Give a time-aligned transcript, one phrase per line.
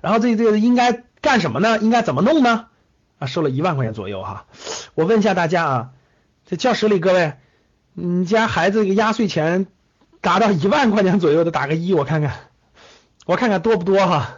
[0.00, 1.78] 然后这这个应该干什么呢？
[1.78, 2.66] 应该怎么弄呢？
[3.18, 4.46] 啊，收了一万块钱左右哈。
[4.94, 5.90] 我问一下大家啊，
[6.46, 7.34] 这教室里各位，
[7.94, 9.66] 你家孩子这个压岁钱
[10.20, 12.36] 达到一万块钱左右的，打个一，我看看，
[13.26, 14.36] 我看看多不多哈。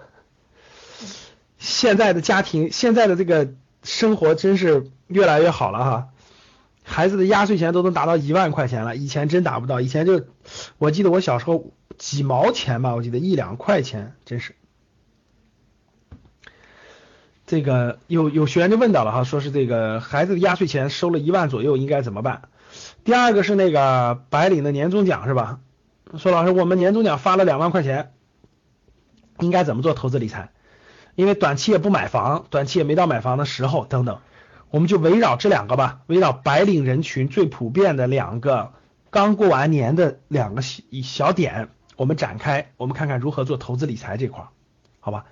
[1.59, 3.51] 现在的家庭，现在的这个
[3.83, 6.09] 生活真是越来越好了哈。
[6.83, 10.25] 孩子的压岁钱都能达到一万块钱了，以前真达不到，以前就
[10.79, 14.55] 我记得我小时候几毛钱吧，我记得一两块钱，真是。
[17.51, 22.43] 这个有有学员就问到了哈，说是这个孩子的压岁钱收了一万左右，应该怎么办？
[23.03, 25.59] 第二个是那个白领的年终奖是吧？
[26.17, 28.13] 说老师，我们年终奖发了两万块钱，
[29.41, 30.51] 应该怎么做投资理财？
[31.17, 34.21] 因为短期也不买房，短期也没到买房的时候等等，
[34.71, 38.75] 我们就围绕这两个吧，围绕白领人群最普遍的两个
[39.11, 44.45] 刚过完年的两个小小点，我们展开，我们看看如何做投资理财这块，
[45.01, 45.25] 好吧？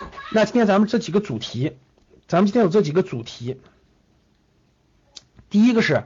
[0.30, 1.76] 那今天咱们这几个主题，
[2.28, 3.60] 咱们今天有这几个主题。
[5.48, 6.04] 第一个是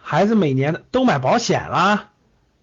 [0.00, 2.10] 孩子每年都买保险啦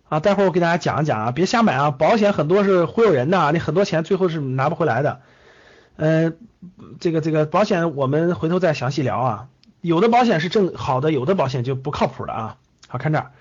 [0.10, 5.22] 啊，待会儿我给大家讲一讲啊，别瞎买啊，保险很多是忽悠人的，你很多钱最后是拿不回来的。
[5.96, 6.38] 嗯，
[7.00, 9.48] 这个这个保险我们回头再详细聊啊，
[9.82, 12.58] 有的保险是正好的，有的保险就不靠谱的啊。
[12.88, 13.32] 好看这儿，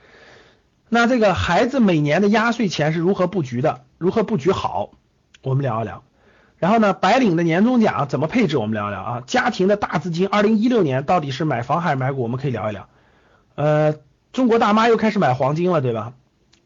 [0.88, 3.84] 那这个孩子每年的压岁钱是如何布局的？
[3.98, 4.90] 如何布局好？
[5.42, 6.02] 我们聊一聊。
[6.58, 8.56] 然后呢，白领的年终奖怎么配置？
[8.56, 9.22] 我们聊一聊啊。
[9.26, 12.22] 家庭的大资金，二零一六年到底是买房还是买股？
[12.22, 12.88] 我们可以聊一聊。
[13.56, 13.96] 呃，
[14.32, 16.14] 中国大妈又开始买黄金了，对吧？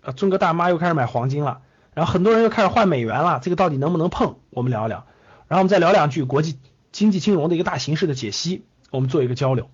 [0.03, 1.61] 呃，中国大妈又开始买黄金了。
[1.93, 4.37] 然后很多人又开始换美元了，这个到底能不能碰？
[4.51, 5.07] 我们聊一聊。
[5.49, 6.57] 然后我们再聊两句国际
[6.93, 9.71] 经济金融的一个大形势的解析，我们做一个交流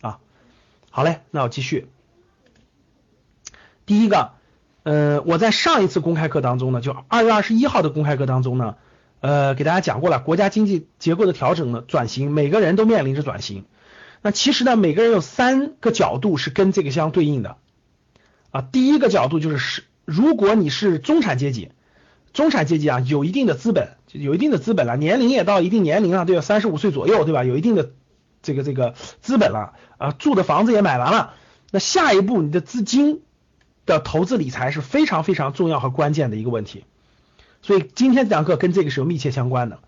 [0.00, 0.20] 啊。
[0.90, 1.88] 好嘞，那我继续。
[3.84, 4.30] 第一个，
[4.84, 8.76] 呃，我在上一次公开课当中呢，就二月二十一号的公开课当中呢。
[9.20, 13.64] 呃，给大家讲过了，国家经济结构的调整呢，转型，每个人都面临着转型。
[14.22, 17.56] 那其实呢，每个人有三个角度是跟这个相对应的
[18.50, 18.60] 啊。
[18.60, 21.70] 第一个角度就是是，如果你是中产阶级，
[22.32, 26.42] 中产阶级啊，有一定的资本，有一定的资本了，年龄也到一定年龄了，对吧？
[26.42, 27.44] 三十五岁左右，对吧？
[27.44, 27.92] 有一定的
[28.42, 31.34] 这个这个资本了啊，住的房子也买完了，
[31.70, 33.22] 那下一步你的资金
[33.86, 36.84] 的投资理财是非常非常重要和关键的一个问题。
[37.66, 39.80] 所以今天这堂课跟这个是有密切相关的。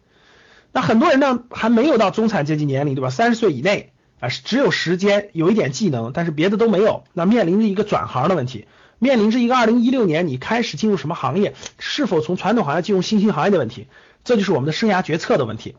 [0.73, 3.09] 那很多人呢还没有到中产阶级年龄，对吧？
[3.09, 7.05] 三十岁以内啊，只有时间，有一点技能，但是别的都没有。
[7.13, 8.67] 那面临着一个转行的问题，
[8.99, 13.87] 面临着一个二零一六年你开始进入什么行业，是否从传统行业进入新兴行业的问题，
[14.25, 15.77] 这就是我们的生涯决策的问题。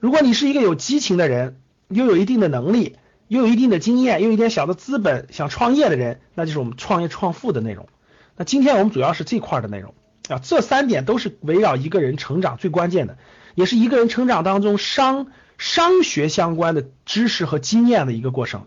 [0.00, 2.96] 如果你是一个有激情的人，又有一定的能力，
[3.28, 7.88] 又有一定的经验，又有一点小的资本，想创业的人，那就是我们创业创富的内容。
[8.36, 9.94] 那今天我们主要是这块的内容。
[10.28, 13.16] 啊，这三点都是围绕一个人成长最关键的，
[13.54, 18.66] 也是一个人成长当中商商学相关的知识和经验的一个过程。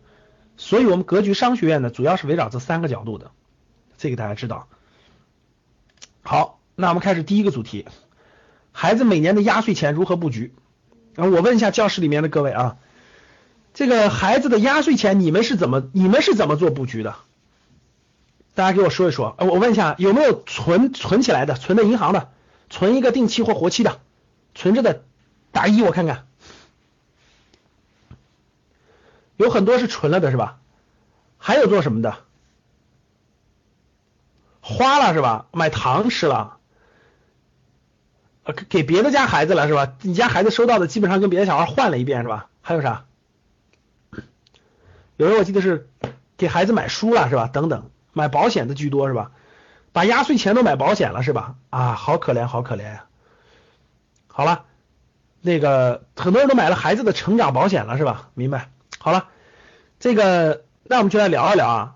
[0.56, 3.32] 所以，我们格局商学院呢，主要是围绕这三个角度的，
[3.98, 4.68] 这个大家知道。
[6.22, 7.86] 好，那我们开始第一个主题：
[8.72, 10.54] 孩子每年的压岁钱如何布局？
[11.16, 12.78] 啊，我问一下教室里面的各位啊，
[13.74, 17.16] 这个孩子的压岁钱你们是怎么你们是怎么做布局的？
[18.60, 22.30] 大家给我说一说，呃，我问一下，有没有存存起来的，存在银行的，
[22.70, 24.02] 存一个定期或活期的，
[24.54, 25.02] 存着的，
[25.54, 26.28] 打一我看看，
[29.38, 30.60] 有很多是存了的是吧？
[31.38, 32.18] 还有做什么的？
[34.60, 35.46] 花了是吧？
[35.54, 36.58] 买糖吃了，
[38.44, 39.94] 呃，给别的家孩子了是吧？
[40.02, 42.50] 你家孩子收到的基本上跟别的小孩换了一遍是吧？
[42.62, 43.06] 还有啥？
[45.16, 45.88] 有人我记得是
[46.36, 47.48] 给孩子买书了是吧？
[47.48, 47.90] 等等。
[48.20, 49.32] 买保险的居多是吧？
[49.92, 51.56] 把压岁钱都买保险了是吧？
[51.72, 53.06] 啊，好可怜，好可怜呀！
[54.28, 54.66] 好了，
[55.42, 58.30] 那个很多人都买了孩子的成长保险了是吧？
[58.36, 58.70] 明白？
[59.00, 59.26] 好了，
[60.00, 61.96] 这个那我们就来聊一聊啊。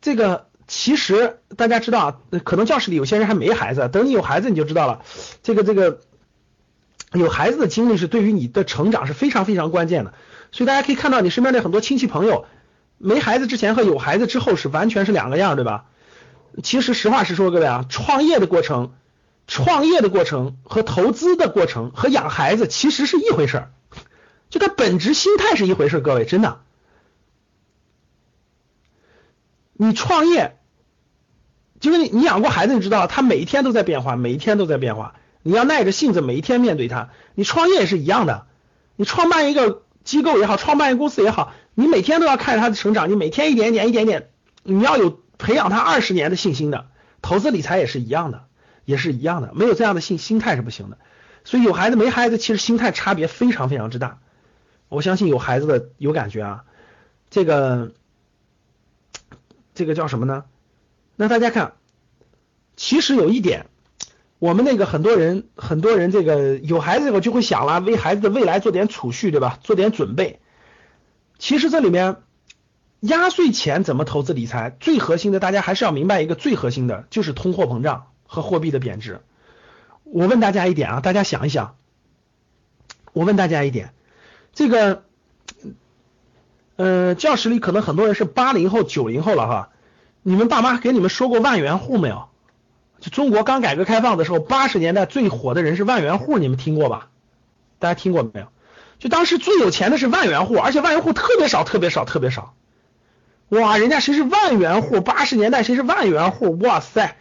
[0.00, 5.02] 这个其实大家知道，可能教室里有些人还没孩子，等你有孩子你就知道了。
[5.42, 5.98] 这个这个
[7.12, 10.14] 有孩子的经历是对于你的成长是非常非常关键的。
[10.52, 12.46] 所以大家可以看到你身边的很多亲戚朋友。
[12.98, 15.86] 没孩子之前和有孩子之后是完全是两个样，对吧？
[16.62, 18.94] 其实实话实说，各位啊，创业的过程
[19.46, 23.70] 创业的过程和投资的过程和养孩子其实是一回事儿，
[24.48, 26.00] 就它本质心态是一回事儿。
[26.00, 26.60] 各位，真的，
[29.74, 30.56] 你创业，
[31.78, 35.14] 就是你你养过孩子，你知道他每一天都在变化，每一天都在变化。
[35.42, 37.10] 你要耐着性子，每一天面对他。
[37.34, 38.46] 你创业也是一样的，
[38.96, 44.30] 你创办一个机构也好，创办一个公司也好，你每天都要看着他的成长，你每天一点点一点点，
[44.64, 46.88] 你要有培养他二十年的信心的。
[47.22, 48.42] 投资理财也是一样的。
[48.86, 50.98] 也是一样的，没有这样的心心态是不行的。
[51.42, 54.20] 所以有孩子没孩子，其实心态差别非常非常之大。
[54.88, 56.64] 我相信有孩子的有感觉啊。
[57.28, 57.90] 这个
[59.74, 60.44] 这个叫什么呢？
[61.16, 61.72] 那大家看，
[62.76, 63.66] 其实有一点，
[64.38, 69.58] 我们那个很多人很多人这个有孩子以后就会想了，为孩子的未来做点储蓄，对吧？
[69.64, 70.38] 做点准备。
[71.38, 72.16] 其实这里面
[73.00, 78.08] 压岁钱怎么投资理财，最核心的大家还是要明白一个最核心的，就是通货膨胀。
[78.28, 79.20] 和货币的贬值，
[80.02, 81.76] 我问大家一点啊，大家想一想，
[83.12, 83.94] 我问大家一点，
[84.52, 85.04] 这个，
[86.74, 89.70] 呃，教室里可能很多人是八零后、九零后了哈，
[90.24, 92.28] 你们爸妈给你们说过万元户没有？
[92.98, 97.10] 就中国刚改革开放的时候，八十年代最火的人是万元户，你们听过吧？
[97.78, 98.48] 大家听过没有？
[98.98, 102.54] 就当时最有钱的是万元户，而且万元户特别少、特别少、特别少。
[103.50, 105.00] 哇，人家谁是万元户？
[105.00, 106.58] 八十年代谁是万元户？
[106.58, 107.16] 哇塞！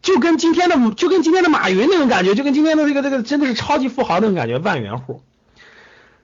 [0.00, 5.22] 就跟今天的就跟今天的马云那种感觉，就跟今天的这个这个真的是超级富豪那种感觉，万元户。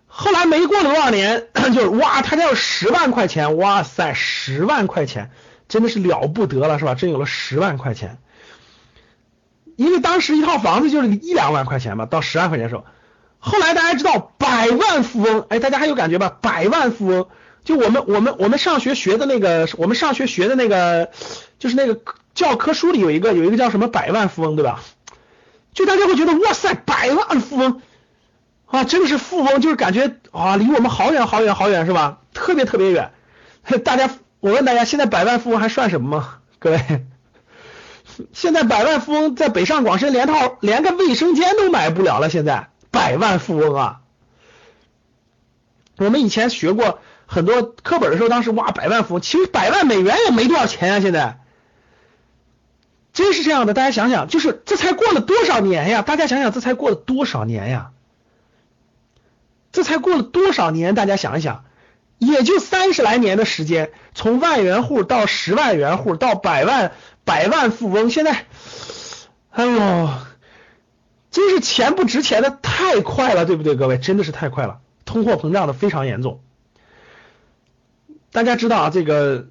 [0.06, 5.32] 后来没过多少年， 就是哇，他家有十万块钱，哇塞，十万块钱
[5.66, 6.94] 真的是了不得了，是吧？
[6.94, 8.18] 真有了十万块钱。
[9.74, 12.84] 因为当时一套房子就是一两万块钱嘛，到十万块钱的时候，
[13.44, 16.36] 后来大家知道百万富翁，哎，大家还有感觉吧？
[16.40, 17.28] 百万富翁，
[17.64, 21.10] 就我们我们我们上学学的那个，我们上学学的那个，
[21.58, 22.00] 就是那个。
[22.34, 24.82] 教科书里有一个有一个叫什么百万富翁，对吧？
[25.72, 27.80] 就大家会觉得哇塞，百万富翁
[28.66, 32.18] 啊，真的是富翁，就是感觉啊，离我们好远好远好远，是吧？
[32.32, 33.12] 特别特别远。
[33.84, 34.10] 大家，
[34.40, 36.38] 我问大家，现在百万富翁还算什么吗？
[36.58, 37.04] 各位，
[38.32, 42.30] 现在百万富翁在北上广深连套连个卫生间都买不了了。
[42.30, 42.70] 现在
[43.04, 44.00] 百万富翁啊，
[45.98, 51.38] 我们以前学过很多课本的时候，当时哇，百万富翁，其实百万美元也没多少钱啊，现在。
[53.12, 56.00] 真是这样的，大家想想，就是这才过了多少年呀？
[56.00, 57.90] 大家想想，这才过了多少年呀？
[59.70, 60.94] 这才过了多少年？
[60.94, 61.64] 大家想一想，
[62.16, 66.92] 也就三十来年的时间，从万元户到十万元户到百万
[67.24, 68.46] 百万富翁，现在，
[69.50, 70.08] 哎呦，
[71.34, 73.74] 真是钱不值钱的太快了，对不对？
[73.74, 76.40] 各位，真的是太快了，通货膨胀的非常严重。
[78.30, 79.48] 大家知道啊，这个。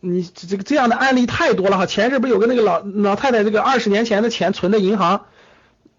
[0.00, 5.26] 你这个这样的案例太多了哈，前阵不是有个那个老老太太，这个二十年前的钱存的银行，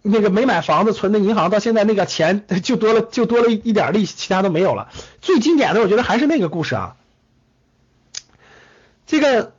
[0.01, 4.87] 那个没买房子存的银行，到现在那个钱就多了就多了一点利息，其他都没有了。
[5.19, 6.95] 最经典的我觉得还是那个故事啊，
[9.05, 9.51] 这个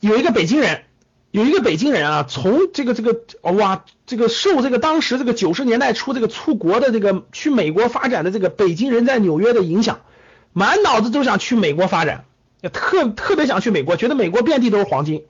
[0.00, 0.84] 有一个北京人，
[1.32, 10.00] 有一个北京人啊，从这个这个哇，这个受这个当时这个九十年代初这个出国的这个去美国发展的这个北京人在纽约的影响，
[10.52, 12.26] 满脑子都想去美国发展。
[12.70, 15.24] 特特别想去美国，觉得美国遍地都是黄金。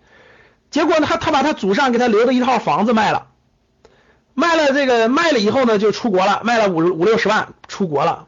[0.72, 3.28] 结果呢，他他把他祖上给他留的一套房子卖了，
[4.34, 8.26] 卖了这个卖了以后呢，就出国了，卖了五五六十万出国了。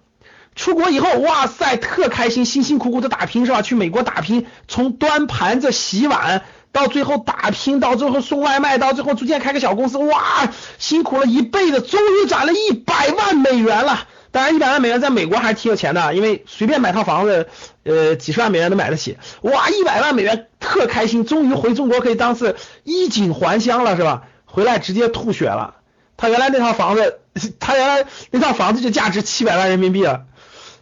[0.55, 3.61] 出国以后，哇塞，特开心，辛辛苦苦的打拼是吧？
[3.61, 14.09] 去美国打拼，从端盘子、洗碗到最后打拼，到最后送外卖，到最后逐渐开个小公司，哇，辛苦了一辈子，终于攒了一百万美元了。
[14.33, 17.49] 当然，一百万美元在美国还是挺有钱的，因为随便买套房子，
[17.85, 19.17] 呃，几十万美元都买得起。
[19.43, 24.25] 哇，一百万美元特开心，终于回中国可以当是衣锦还乡了，是吧？
[24.45, 25.77] 回来直接吐血了。
[26.17, 27.21] 他原来那套房子，
[27.61, 30.23] 他原来那套房子就价值七百万人民币了，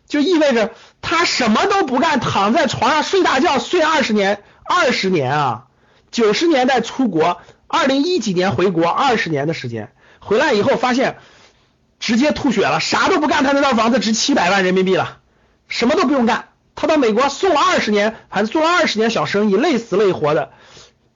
[0.09, 0.71] 就意味着
[1.03, 5.65] 他什么都不干，躺在床上睡大觉，睡二十年，二十年啊！
[6.13, 9.91] 九十年代出国，二零一几年回国，二十年的时间，
[10.21, 11.19] 回来以后发现。
[12.05, 15.19] 直接吐血了，啥都不干，他那套房子值七百万人民币了，
[15.69, 20.51] 什么都不用干，他到美国送了二十年，还是做了二十年小生意，累死累活的，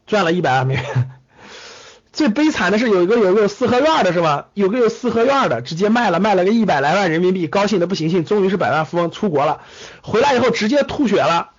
[0.07, 1.11] 赚了一百万美元。
[2.15, 4.47] 最悲惨的是有一个有个有四合院的是吧？
[4.55, 9.63] 有个有四合院的，直接卖了，卖了个一百来万人民币，高兴的不行行，终于是百万富翁，出国了，
[10.03, 11.51] 回来以后直接吐血了，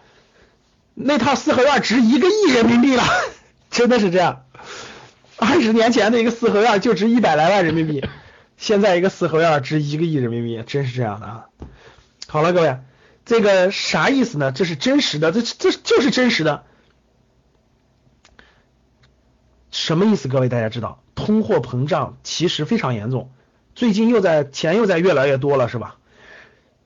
[0.99, 3.03] 那套四合院值一个亿人民币了，
[3.69, 4.45] 真的是这样，
[5.37, 8.03] 二十年前的一个四合院就值一百来万人民币。
[8.57, 11.45] 现在一个四合院值一个亿人民币，真是这样的啊！
[12.27, 12.79] 好了，各位，
[13.25, 14.51] 这个啥意思呢？
[14.51, 16.63] 这是真实的，这这就是真实的。
[19.69, 20.27] 什么意思？
[20.27, 23.29] 各位大家知道，通货膨胀其实非常严重，
[23.75, 25.97] 最近又在钱又在越来越多了，是吧？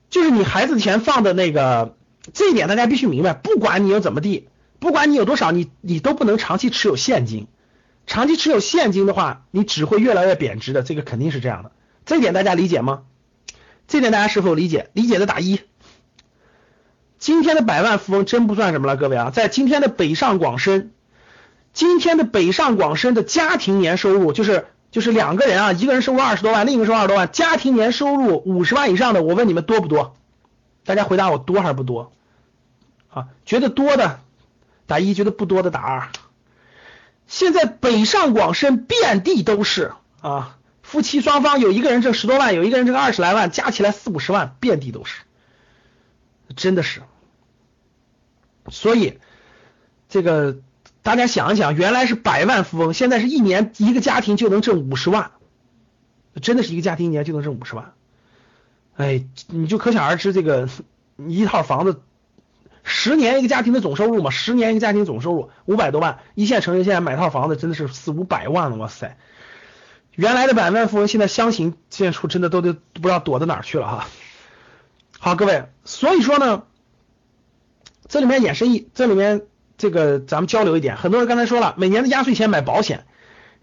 [0.10, 1.96] 就是你孩子钱放的那个，
[2.34, 4.48] 这一点大家必须明白，不管你有怎么地，
[4.80, 7.48] 不管你有多少，你你都不能长期持有现金，
[8.06, 11.72] 长期持有现金的话，你只会越来越贬值的，这个肯定是这样的，
[12.06, 13.02] 这一点大家理解吗？
[13.88, 14.90] 这点大家是否理解？
[14.94, 15.60] 理解的打一。
[17.20, 20.92] 今天的百万富翁真不算什么了，各位啊，在今天的北上广深，
[21.74, 30.16] 今天的北上广深的家庭年收入就是就是两个人啊，一个人收入二十多万，另一个收入二十多万，家庭年收入五十万以上的，我问你们多不多？
[30.84, 32.12] 大家回答我多还是不多？
[33.10, 34.20] 啊，觉得多的
[34.88, 36.10] 打一，觉得不多的打二。
[37.28, 45.22] 现在北上广深遍地都是啊，夫妻双方有一个人挣十多万，有一个人挣二十来万，加起来四五十万，遍地都是，
[46.56, 47.02] 真的是。
[48.70, 49.20] 所以，
[50.10, 50.58] 这个
[51.02, 55.32] 大家想一想，原来是百万富翁，现在是一年一个家庭就能挣五十万，
[56.42, 57.94] 真的是一个家庭一年就能挣五十万。
[59.02, 60.70] 哎，你就可想而知，这个
[61.18, 62.02] 一套房子，
[62.84, 69.18] 十年一个家庭的总收入嘛，十年一个家庭总收入五百多万，一线城市现在买套房子真的是四五百万了，哇塞！
[70.16, 74.08] 原来的百万富翁现在相形见绌，真的都都不知道躲到哪儿去了哈。
[75.20, 76.64] 好，各位，所以说呢。
[78.08, 79.44] 这里面衍生一，这里面
[79.78, 83.06] 这个咱们交流一点，很多人刚才说了，每年的压岁钱买保险，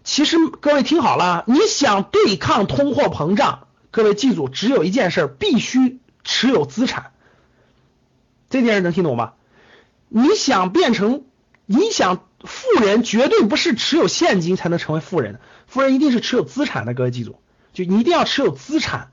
[0.03, 7.11] 其实各位听好了，你想对抗通货膨胀，各位记住，只有一件事，必须持有资产。
[8.49, 9.33] 这件事能听懂吗？
[10.07, 11.23] 你想变成，
[11.65, 17.39] 你想富人，绝对不是持有现金才能成为富人，富人一定是持有资产的，各位记住，
[17.73, 19.11] 就你一定要持有资产，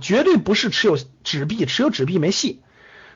[0.00, 2.62] 绝对不是持有纸币，持有纸币没戏。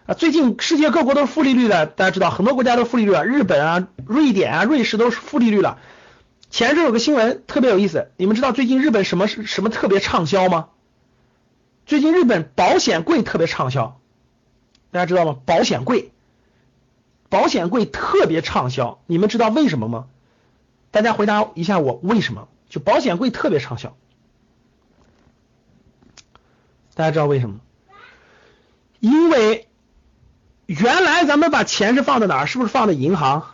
[0.06, 5.78] 啊，最近世界各国都是负利率的，大家知道很多国家都负利率了，日本啊、瑞典啊、瑞士都是负利率了。
[6.50, 10.68] 前阵有个新闻特别有意思，你们知道最近日本什么什么特别畅销吗？
[11.90, 14.00] 最近日本保险柜特别畅销，
[14.92, 15.36] 大家知道吗？
[15.44, 16.12] 保险柜，
[17.28, 20.06] 保险柜特别畅销，你们知道为什么吗？
[20.92, 22.46] 大家回答一下我，为什么？
[22.68, 23.96] 就保险柜特别畅销，
[26.94, 27.58] 大家知道为什么？
[29.00, 29.66] 因为。
[30.66, 32.46] 原来咱们把钱是放在哪儿？
[32.46, 33.44] 是不是放在银行？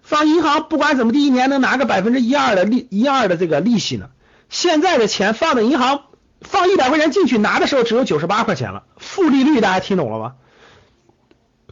[0.00, 4.08] 放银行不管怎么地，一年能拿个百分之一二的利一二的这个利息呢？
[4.48, 6.04] 现在的钱放在银行，
[6.42, 10.34] 放一百块钱进去拿的时候只有九十八块钱了，负利率大家听懂了吗？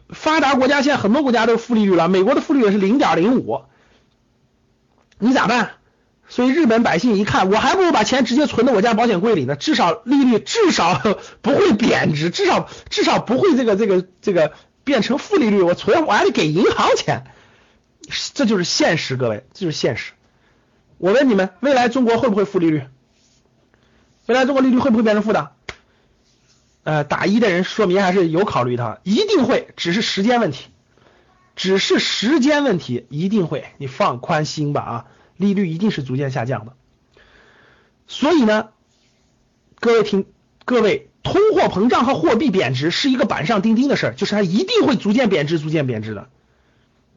[0.09, 3.61] 发达国家现在很多国家都负利率了，美国的负利率是零点零五，
[5.19, 5.71] 你咋办？
[6.27, 11.01] 所以日本百姓一看，我还不如把钱直接存到我家保险柜里呢，至少利率至少
[11.41, 14.53] 不会贬值，至少至少不会这个这个这个。
[14.83, 17.25] 变成负利率，我存我还得给银行钱，
[18.33, 20.13] 这就是现实，各位，这就是现实。
[20.97, 22.85] 我问你们，未来中国会不会负利率？
[24.25, 25.51] 未来中国利率会不会变成负的？
[26.83, 30.67] 呃，打一的人说明还是有考虑的，一定会，只是时间问题，
[31.55, 35.05] 只是时间问题，一定会，你放宽心吧啊，
[35.37, 36.73] 利率一定是逐渐下降的。
[38.07, 38.69] 所以呢，
[39.79, 40.25] 各位听，
[40.65, 41.07] 各位。
[41.23, 46.29] 通货膨胀和货币贬值是一个板上钉钉的事儿，就是它一定会逐渐贬值、逐渐贬值的。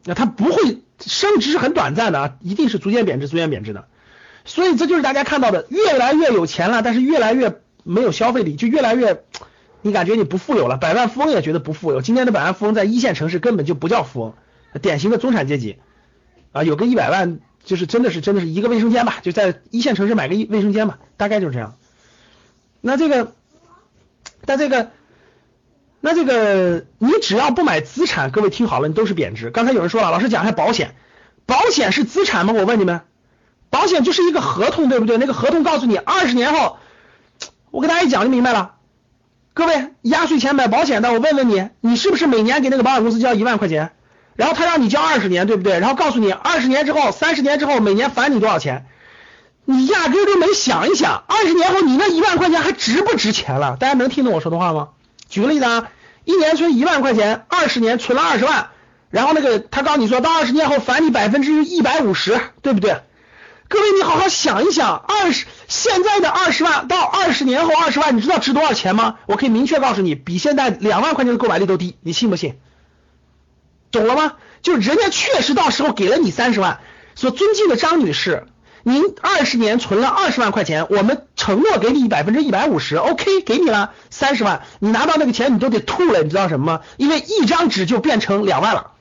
[0.04, 3.88] 那它不会升值是很短暂的啊，一定是逐渐贬值、逐渐贬值的。
[4.44, 9.22] 所以这就是大家看到的，越来越有钱了，但是越来越没有消费力，就越来越
[9.82, 10.76] 你感觉你不富有了。
[10.76, 12.02] 百万富翁也觉得不富有。
[12.02, 14.34] 今天的百万富翁在一线城市根本就不叫富翁，
[14.80, 15.78] 典型的中产阶级
[16.52, 21.76] 啊，有个一百万就是真的是真的是一个卫生间吧，就在一线城市买个一卫生间吧，大概就是这样。
[22.80, 23.32] 那这个。
[24.46, 24.90] 但这个，
[26.00, 29.50] 那这个，你只要不买资产，各位听好了，你都是贬值。
[29.50, 30.94] 刚才有人说了，老师讲一下保险，
[31.46, 32.52] 保险是资产吗？
[32.52, 33.00] 我问你们，
[33.74, 35.18] 保险就是一个合同，对不对？
[35.18, 36.76] 那个合同告诉你，二十年后，
[37.72, 38.76] 我给大家一讲就明白了。
[39.52, 43.90] 各位，压岁钱买保险的，我问问你，你是不是每年给那个保险公司交一万块钱？
[44.36, 45.80] 然后他让你交二十年，对不对？
[45.80, 48.86] 然后告诉你，二十年之后、三十年之后，每年返你多少钱？
[49.64, 53.76] 你压根都没想一想，二十年后你那一万块钱还值不值钱了？
[53.80, 54.90] 大家能听懂我说的话吗？
[55.28, 55.88] 举个例子啊，
[56.24, 58.68] 一年存一万块钱，二十年存了二十万，
[59.10, 63.02] 然后那个他告诉你说到二十年后返你百分之一百五十，对不对？
[63.74, 69.16] 各位你好好想一想，二十现在的二十万到二十年后二十万，你知道值多少钱吗？
[69.26, 72.54] 我可以明确告诉你，比现在两万块钱的购买力都低，你信不信？
[73.90, 74.34] 懂了吗？
[74.62, 76.78] 就是人家确实到时候给了你三十万，
[77.16, 78.46] 所尊敬的张女士。
[78.84, 86.80] 您二十年存了二十万块钱，我们承诺给你百分之一百五十，OK，给你了三十万，你拿到那个钱你都得吐了，你知道什么吗？
[86.96, 88.92] 因为一张纸就变成两万了，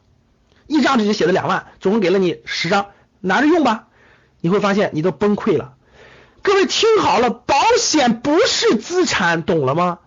[0.65, 2.88] 一张纸就写了两万，总共给了你十张，
[3.20, 3.86] 拿着用吧，
[4.43, 5.75] 你会发现你都崩溃了。
[6.41, 10.00] 各位听好了，保险不是资产，懂了吗？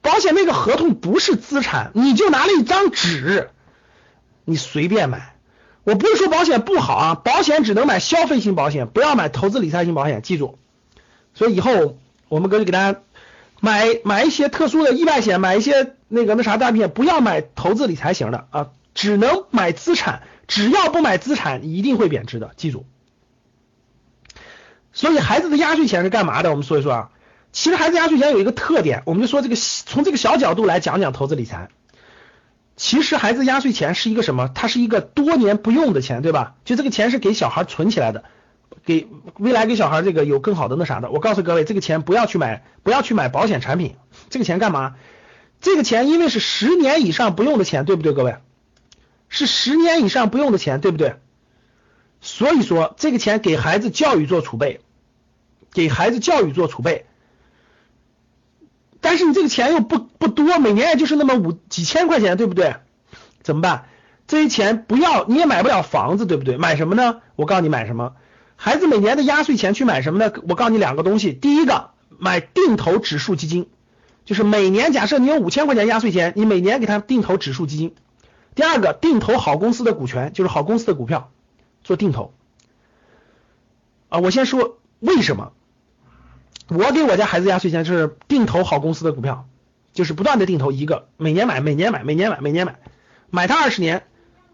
[0.00, 3.50] 保险那个合同不是资产，你就拿了一张纸，
[4.44, 5.34] 你随便买。
[5.82, 10.60] 我不是说保险不好啊，保险只能买消费型保险，不要买投资理财型保险，记住。
[11.34, 13.00] 所以以后我们哥就给大家
[13.58, 22.86] 买买一些特殊的意外险，买一些那个那啥大片，不要买投资理财型的啊，只能买资产，只要不买资产，一定会贬值的，记住。
[24.94, 26.50] 所以孩子的压岁钱是干嘛的？
[26.50, 27.10] 我们说一说啊。
[27.52, 31.68] 其实孩子压岁钱有一个特点，我们就说这个从这个小角度来讲讲投资理财。
[32.76, 34.50] 其实孩子压岁钱是一个什么？
[34.52, 36.54] 它是一个多年不用的钱，对吧？
[36.64, 38.24] 就这个钱是给小孩存起来的，
[38.84, 39.06] 给
[39.38, 41.10] 未来给小孩这个有更好的那啥的。
[41.10, 43.94] 我告诉各位，这个钱不要去买，不要去买保险产品。
[44.30, 44.96] 这个钱干嘛？
[45.60, 48.12] 这个钱因为是十年以上不用的钱，对不对？
[48.12, 48.36] 各位，
[49.28, 51.14] 是十年以上不用的钱，对不对？
[52.20, 54.80] 所以说这个钱给孩子教育做储备，
[55.74, 57.04] 给孩子教育做储备。
[59.02, 62.76] 但是你这个钱又不不多，每年也就是那么五几千块钱，对不对？
[63.42, 63.84] 怎么办？
[64.26, 66.56] 这些钱不要，你也买不了房子，对不对？
[66.56, 67.20] 买什么呢？
[67.36, 68.14] 我告诉你买什么。
[68.56, 70.32] 孩子每年的压岁钱去买什么呢？
[70.48, 71.34] 我告诉你两个东西。
[71.34, 73.68] 第一个，买定投指数基金，
[74.24, 77.94] 就是每年假设你有五千块钱压岁钱，你每年给他定投指数基金。
[78.54, 81.30] 第二个，定投好公司的股权，就是好公司的股票
[81.82, 82.32] 做定投。
[84.08, 85.52] 啊，我先说为什么。
[86.68, 89.46] 我给我家孩子压岁钱就是定投好公司的股票，
[89.92, 92.78] 就是不断的定投一个，每年买，每年买，每年买，每年买，
[93.30, 94.04] 买它二十年。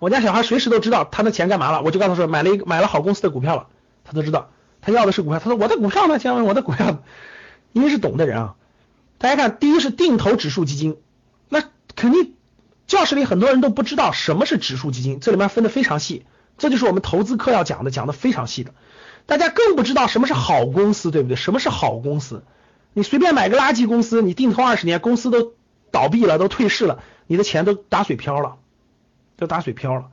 [0.01, 3.67] 我家小孩随时都知道他的钱干嘛了，我就告诉他说买了一个买了好公司的股票了，
[4.05, 4.51] 他都知道，
[4.81, 5.39] 他要的是股票。
[5.39, 6.19] 他说我的股票呢？
[6.19, 7.03] 先问我的股票，
[7.73, 8.55] 因为是懂的人啊。
[9.19, 10.97] 大家看，第一是定投指数基金，
[11.51, 11.63] 那
[11.95, 12.35] 肯定
[12.87, 16.25] 教室里很多人都不知道什么是指数基金，这里面分的非常细，
[16.57, 18.73] 这就是我们投资课要讲的，讲的非常细的。
[19.31, 21.37] 大家更不知道什么是好公司，对不对？
[21.37, 22.43] 什么是好公司？
[22.95, 25.53] 你随便买个垃圾公司，你定投二十年，公司都
[25.93, 28.57] 倒闭了，都退市了，你的钱都打水漂了，
[29.37, 30.07] 都打水漂了。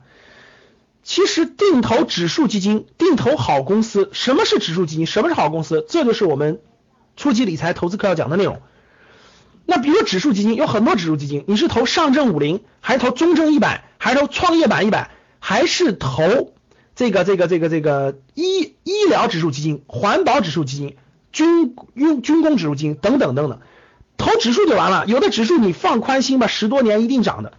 [1.02, 5.04] 其实定投指数基金，定投好公司，什么是指数基金？
[5.04, 5.84] 什么是好公司？
[5.88, 6.60] 这就是我们
[7.16, 8.62] 初级理财投资课要讲的内容。
[9.66, 16.52] 那比如指数基金有很多指数基金，你是投上证五零，还是投中证一百，还是投创业板一百，还是投？
[16.98, 20.96] 这个这个这个这个医医疗指数基金、环保指数基金、
[21.30, 23.60] 军用军工指数基金等等等等，
[24.16, 25.06] 投指数就完了。
[25.06, 27.52] 有的指数你放宽心吧，十多年一定涨的。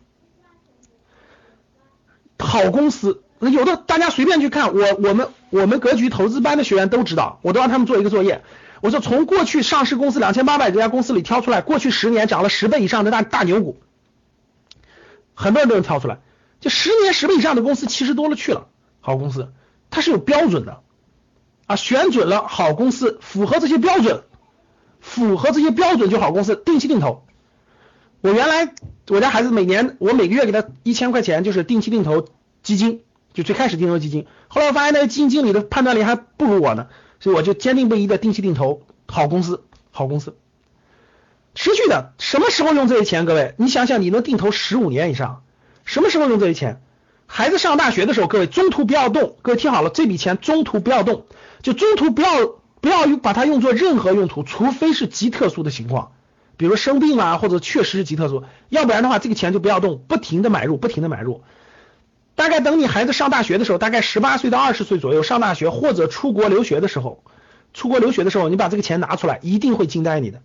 [2.37, 8.43] 好公司，有的大家随便去看，我我们我们格局投资班的学员都知道，我都让他们做一个作业。
[8.81, 13.77] 我说从过去上市公司两千八百多家公司里挑出来，过去十年涨了十倍以上的大大牛股，
[15.33, 16.19] 很多人都能挑出来。
[16.59, 18.67] 就十年十倍以上的公司其实多了去了。
[19.01, 19.51] 好公司，
[19.89, 20.81] 它是有标准的
[21.65, 24.23] 啊，选准了好公司，符合这些标准，
[24.99, 27.23] 符合这些标准就好公司，定期定投。
[28.21, 28.73] 我原来
[29.07, 32.27] 我家孩子每年我每个月给他一千块钱，就是定期定投
[32.63, 33.01] 基金，
[33.33, 36.87] 就最开始定投基金，后来我发现那个基金经理的判断力还不如我呢，
[37.19, 40.35] 所以我就坚定不移的定期定投好公司，好公司，
[41.55, 43.25] 持续的，什么时候用这些钱？
[43.25, 45.43] 各位，你想想，你能定投十五年以上，
[45.85, 46.81] 什么时候用这些钱？
[47.31, 49.35] 孩子上大学的时候，各位中途不要动。
[49.43, 51.27] 各位听好了，这笔钱中途不要动，
[51.61, 52.47] 就中途不要
[52.81, 56.11] 不要把它用作任何用途，除非是极特殊的情况，
[56.57, 61.43] 比如生病啊，或者确实是极特殊，要不然的话，这个钱就不要动，不停的买入，不停的买入。
[62.33, 67.23] 大概等你孩子上大学的时候，大概十八岁到二十岁左右上大学或者出国留学的时候，
[67.75, 70.41] 出国留学的时候，你把这个钱拿出来，一定会惊呆你的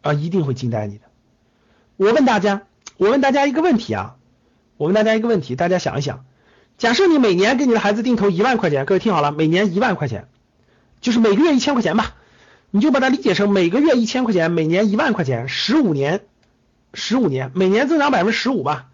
[0.00, 1.02] 啊，一定会惊呆你的。
[1.98, 2.62] 我问大家，
[2.96, 4.16] 我问大家一个问题啊。
[4.82, 6.24] 我问大家一个问题，大家想一想，
[6.76, 10.26] 假设你每年给你的孩子定投一万块钱，各位听好了，每年一万块钱，
[11.00, 12.16] 就是每个月一千块钱吧，
[12.72, 16.22] 你就把它理解成每个月一千块钱，每年一万块钱，十五年，
[16.94, 18.88] 十五年，每年增长百分之十五吧，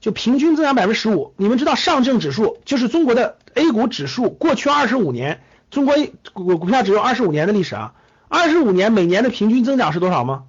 [0.00, 1.34] 就平均增长百分之十五。
[1.36, 5.96] 你们知道上证指数就是中国的 A 股指数，过去二十五年，中国
[6.32, 7.94] 股股票只有二十五年的历史啊，
[8.28, 10.44] 二十五年每年的平均增长是多少吗？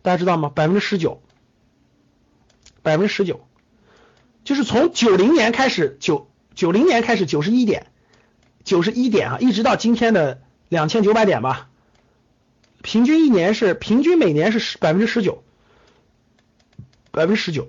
[0.00, 0.50] 大家知道吗？
[0.54, 1.20] 百分之十九，
[2.80, 3.42] 百分之十九。
[4.44, 7.86] 就是从九零年开始，九九零年开始九十一点，
[8.64, 11.68] 九十一点啊，一直到今天的两千九百点吧，
[12.82, 15.42] 平均一年是平均每年是十百分之十九，
[17.10, 17.68] 百分之十九。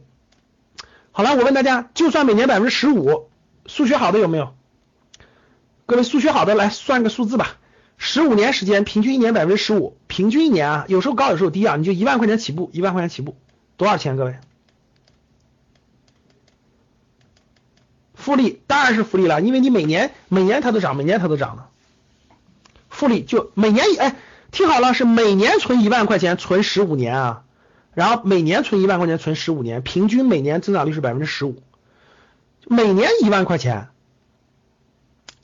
[1.12, 3.30] 好了，我问大家，就算每年百分之十五，
[3.66, 4.56] 数学好的有没有？
[5.86, 7.58] 各位数学好的来算个数字吧，
[7.98, 13.36] 十五年时间，平均一年百分之十五，平均一年啊，有时候高有时候低啊，你就一万块钱起步，一万块钱起步，
[13.76, 14.16] 多少钱？
[14.16, 14.36] 各位？
[18.22, 21.70] 复利当然是复利了，因为你每年每年它都涨，每年它都涨了。
[22.88, 24.16] 复利就每年哎，
[24.52, 27.44] 听好了，是每年存一万块钱，存十五年啊，
[27.96, 31.64] 然后每年存一万块钱，存十五年，平均每年增长率是百分之十五，
[32.68, 33.88] 每年一万块钱，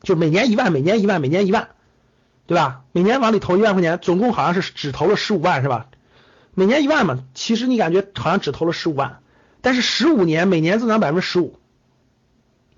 [0.04, 1.70] 就每年一万，每年一万，每年一万，
[2.46, 2.82] 对吧？
[2.92, 5.88] 每年往里投一万块钱，总共好像是只投了十五万是吧？
[6.54, 9.20] 每年一万嘛，其实你感觉好像只投了十五万，
[9.62, 11.58] 但是十五年每年增长百分之十五。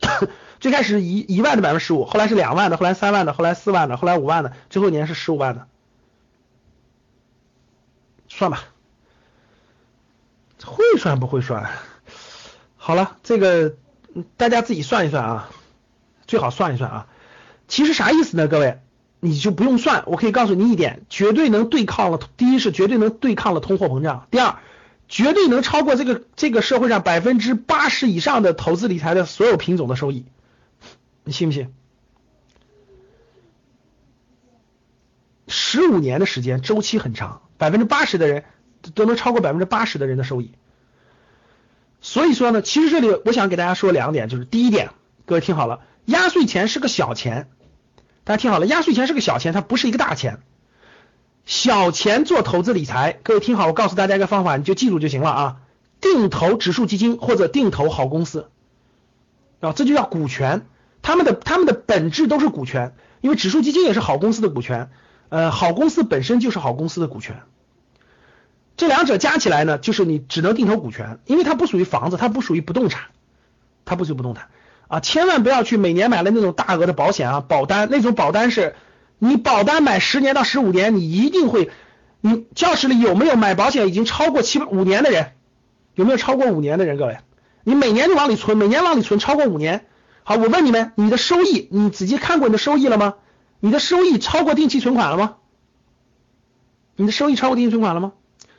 [0.60, 5.68] 最开始一一万的百分之十五，后来是两万的，后来三万的，后来四万的，后来五万的，最后一年是十五万的，
[8.28, 8.64] 算吧，
[10.64, 11.70] 会算不会算？
[12.76, 13.76] 好了，这个
[14.38, 15.50] 大家自己算一算啊，
[16.28, 17.08] 最好算一算啊。
[17.68, 18.48] 其实啥意思呢？
[18.48, 18.80] 各位，
[19.20, 22.20] 你就不用算，我可以告诉你一点，绝对能对抗了。
[22.36, 24.58] 第一是绝对能对抗了通货膨胀，第二
[25.10, 30.26] 绝对能超过这个这个社会上百分之八十以上的投资理财的所有品种的收益。
[31.24, 31.74] 你信不信？
[35.48, 38.46] 十五年的时间周期很长，百分之八十的人
[38.94, 40.52] 都能超过百分之八十的人的收益。
[42.02, 44.92] 所以说呢，其实这里我想给大家说两点，就是第一点，
[45.26, 47.50] 各位听好了，压岁钱是个小钱，
[48.24, 50.40] 大家听好了，压岁钱是个小钱，它不是一个大钱。
[51.50, 55.58] 小钱做投资理财，各位听好，我告诉大家一个方法，你就记住就行了啊。
[56.00, 58.52] 定投指数基金或者定投好公司。
[59.60, 60.68] 啊，这就叫股权。
[61.02, 64.92] 他们的他们的本质都是股权，因为指数基金也是好公司的股权，
[65.30, 67.42] 呃，好公司本身就是好公司的股权，
[68.78, 73.06] 这两者加起来呢，就是你只能定投股权，因为它不属于房子，它不属于不动产，
[73.86, 74.50] 它不属于不动产。
[74.88, 78.76] 啊，千万不要去每年买了那种大额的保险啊，保单那种保单是，
[79.20, 81.70] 你保单买十年到十五年，你一定会，
[82.22, 85.34] 你教室里有没有买保险已经超过七五年的人？
[85.94, 86.98] 有没有超过五年的人？
[86.98, 87.18] 各位，
[87.64, 89.86] 你每年就往里存，每年往里存超过五年。
[90.24, 93.16] 好，我问你们，你的收益，你仔细看过你的收益了吗？
[93.60, 95.36] 你的收益超过定期存款了吗？
[96.96, 98.14] 你的收益超过定期存款了吗？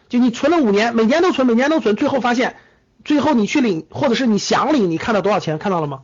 [0.08, 2.56] 就你存了五年，每年都存，每年都存，最后发现，
[3.04, 5.58] 最后你去领，或者是你想领，你看到多少钱？
[5.58, 6.02] 看到了吗？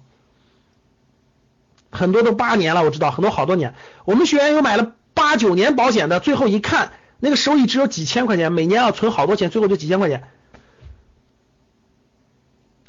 [1.91, 3.75] 很多都八年了，我知道很多好多年。
[4.05, 10.25] 我们学员有买了八九年保险的，最后一看，那个收益只有几千块钱，每年要存好多钱，最后就几千块钱。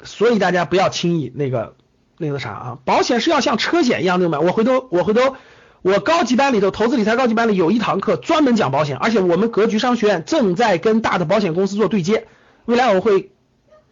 [0.02, 1.76] 所以大家不要轻易那个。
[2.20, 4.38] 那个啥啊，保险是要像车险一样的买。
[4.38, 5.36] 我回头我回头
[5.82, 12.26] 我高级班里头投资理财高级班里有一堂课专门讲保险，而且我们格局商学院正在跟大的保险公司做对接，
[12.64, 13.30] 未来我会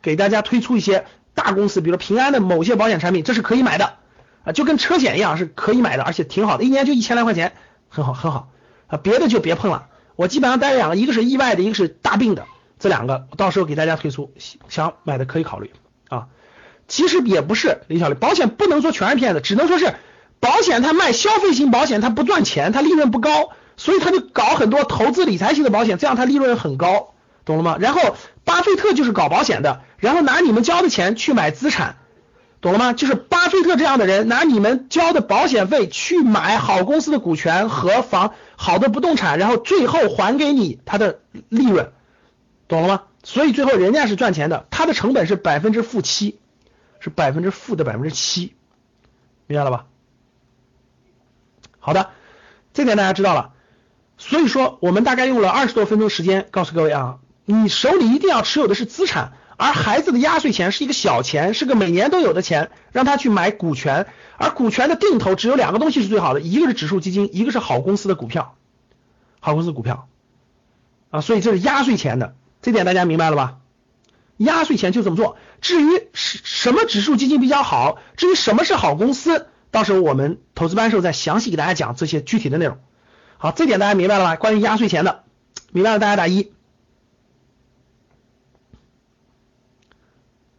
[0.03, 3.95] 给大家推出一些大公司，比如平安的某些保险产品，这是可以买的
[4.47, 7.53] 啊，就跟车险一样是可以买的，而且挺好的，一年就一千来块钱，
[7.89, 8.49] 很好很好
[8.87, 9.89] 啊，别的就别碰了。
[10.15, 12.47] 我基本上带两个，一个是意外的，一个是大病的，
[12.79, 14.33] 这两个到时候给大家推出，
[14.69, 15.73] 想买的可以考虑
[16.09, 16.29] 啊。
[16.89, 19.95] 其实也不是李小丽，保险不能说全是骗子，只能说是
[20.39, 27.77] 保险它卖消费型保险它不赚钱，它利润不高，所以他就搞很多投资理财型的保险，这样它利润很高，懂了吗？
[27.81, 31.97] 然后巴菲特就是搞保险的，然后拿你们交的钱去买资产，
[32.61, 32.93] 懂了吗？
[32.93, 41.93] 就是巴菲特这样的人拿你们交的保险费去买好公司的股权和房好的不动产，然后最后还给你他的利润，
[42.69, 43.03] 懂了吗？
[43.23, 46.39] 所以最后人家是赚钱的，他的成本是百分之负七。
[46.99, 48.55] 是百分之负的百分之七，
[49.47, 49.85] 明白了吧？
[51.79, 52.09] 好的，
[52.73, 53.53] 这点大家知道了。
[54.17, 64.07] 所以说，我们大概用了二十多分钟时间，告诉各位啊，你手里一定要持有的是资产，而孩子的压岁钱是一个小钱，是个每年都有的钱，让他去买股权。
[64.37, 68.55] 而股权的定投只有两个东西是最好的，一个是指数基金，一个是好公司的股票，
[69.41, 70.09] 好公司股票
[71.11, 71.23] 啊。
[71.23, 73.57] 所以这是压岁钱的，这点大家明白了吧？
[74.37, 75.39] 压岁钱就这么做。
[75.63, 82.79] 至于什什么指数基金比较好，至于什么是好公司，到时候我们投资班时候再详细给大家讲这些具体的内容。
[83.39, 84.37] 好，这点大家明白了吧？
[84.37, 85.25] 关于压岁钱的，
[85.73, 86.53] 明白了大家打一。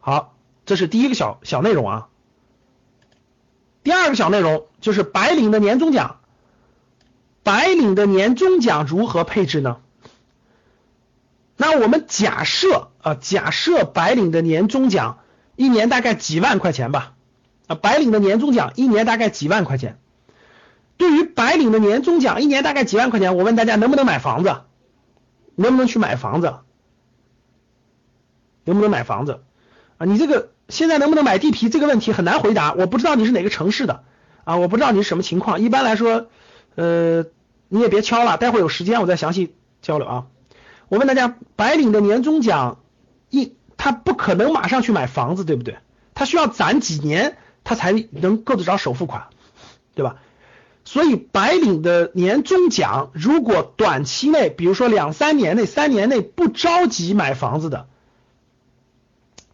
[0.08, 2.08] 好，这是第一个小小内容啊。
[3.82, 6.20] 第二个小内容就是白领的年终奖，
[7.42, 9.82] 白领的年终奖如何配置呢？
[11.58, 15.18] 那我们假设啊，假设白领的年终奖
[15.56, 17.12] 一年大概几万块钱吧，
[17.66, 19.98] 啊，白领的年终奖一年大概几万块钱。
[20.96, 24.62] 对于白领的年终奖一年大概几万块钱，我问大家能不能买房子？
[25.54, 26.54] 能不能去买房子？
[28.64, 29.42] 能不能买房子？
[29.98, 34.04] 啊，你这个现在能不能买地皮这个问题很难回答，我不知道你是哪个城市的
[34.44, 35.60] 啊，我不知道你是什么情况。
[35.60, 36.28] 一般来说，
[36.76, 37.26] 呃，
[37.68, 40.26] 你也别敲了，待会有时间我再详细交流啊。
[40.88, 42.78] 我问大家，白领的年终奖
[43.28, 45.78] 一，他不可能马上去买房子，对不对？
[46.14, 49.26] 他需要攒几年，他才能够得着首付款，
[49.94, 50.16] 对吧？
[50.84, 57.87] 所以白领的年终奖，如果短期内，比如说两三年内、三年内不着急买房子的，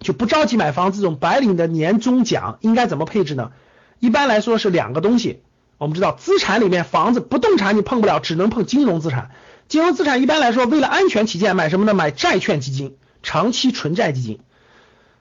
[0.05, 3.51] 就不着急买房子，这种白领的年终奖应该怎么配置呢？
[3.99, 5.41] 一般来说是两个东西。
[5.79, 9.33] 我们知道，资产里面房子、不动产你碰不了，只能碰金融资产。
[9.67, 11.95] 金融资产一般来说，为了安全起见，买什么呢？
[11.95, 14.39] 买债券基金、长期纯债基金。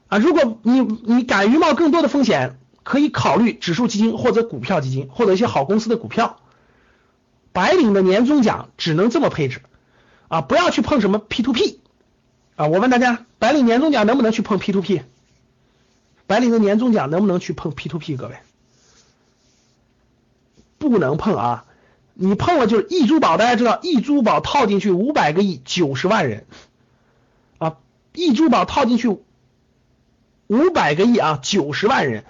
[0.10, 2.60] 啊，如果你你敢于冒更多的风险。
[2.86, 6.42] 可以考虑指数基金或者股票基金，或者一些好公司的股票。
[7.54, 9.62] 白领的年终奖只能这么配置
[10.28, 11.80] 啊，不要去碰什么 P to P
[12.56, 12.68] 啊。
[12.68, 15.02] 我问大家，白领年终奖能不能去碰 P to P？
[16.26, 18.16] 白领的年终奖能不能去碰 P to P？
[18.16, 18.38] 各位，
[20.78, 21.66] 不能碰啊！
[22.14, 26.46] 你碰了就是易珠宝，大家知道易珠宝套进去五百个亿，九十万人
[27.58, 27.76] 啊，
[28.14, 29.10] 易珠宝套进去
[30.48, 32.24] 五百个亿啊，九十万人。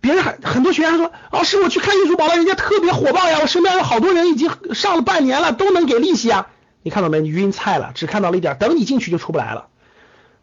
[0.00, 6.50] 别人还很多学员说，老师我去看易珠宝了，人家特别火爆呀，我身边有好多人已经上了半年了，都能给利息啊。
[6.82, 7.20] 你看到没？
[7.20, 9.68] 你晕菜了，只看到了一点，等你进去就出不来了。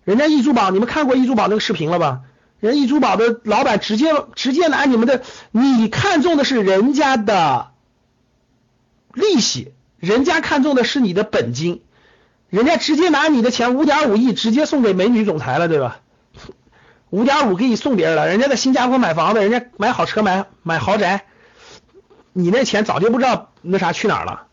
[0.04, 2.22] 人家易珠宝，你们看过易珠宝那个视频了吧？
[2.60, 5.22] 人易珠宝的老板直接直接拿你们的，
[5.52, 7.72] 你看中的是人家的
[9.14, 11.84] 利息，人家看中的是你的本金，
[12.50, 16.00] 人家直接拿你的钱五点五亿直接送给美女总裁了，对吧？
[17.10, 21.26] 五点五给你送别人了，人家在新加坡买房子，人家买好车买买豪宅，
[22.34, 24.47] 你那钱早就不知道那啥去哪儿了，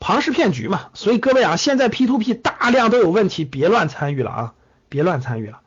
[0.00, 0.88] 庞氏骗局嘛。
[0.94, 4.54] 所以各位啊，现在 P to P 大量都有问题，别乱参与了啊，
[4.88, 5.60] 别乱参与了。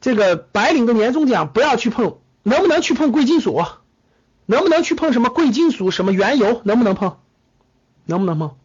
[0.00, 3.62] 这个白领的年终奖不要去碰，能不能去碰贵金属？
[4.46, 5.90] 能不能去碰什么贵金属？
[5.90, 6.60] 什么原油？
[6.64, 7.18] 能不能碰？
[8.04, 8.56] 能不能碰？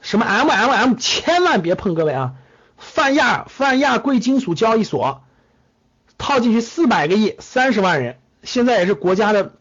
[0.00, 0.94] 什么 M M M？
[0.94, 2.34] 千万别碰，各位啊！
[2.76, 5.22] 泛亚泛亚贵金属交易所。
[6.16, 9.52] 套进去四百个亿，三十万人，现在也是国家的